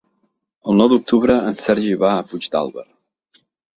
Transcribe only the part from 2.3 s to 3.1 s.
Puigdàlber.